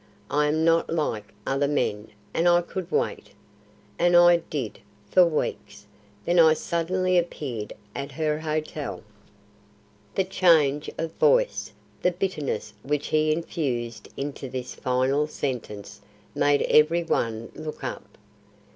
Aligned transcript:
I 0.31 0.47
am 0.47 0.65
not 0.65 0.89
like 0.89 1.31
other 1.45 1.67
men 1.67 2.07
and 2.33 2.49
I 2.49 2.63
could 2.63 2.89
wait. 2.89 3.33
And 3.99 4.17
I 4.17 4.37
did, 4.37 4.79
for 5.11 5.27
weeks, 5.27 5.85
then 6.25 6.39
I 6.39 6.55
suddenly 6.55 7.19
appeared 7.19 7.71
at 7.95 8.13
her 8.13 8.39
hotel." 8.39 9.03
The 10.15 10.23
change 10.23 10.89
of 10.97 11.11
voice 11.17 11.71
the 12.01 12.09
bitterness 12.09 12.73
which 12.81 13.09
he 13.09 13.31
infused 13.31 14.09
into 14.17 14.49
this 14.49 14.73
final 14.73 15.27
sentence 15.27 16.01
made 16.33 16.63
every 16.63 17.03
one 17.03 17.51
look 17.53 17.83
up. 17.83 18.17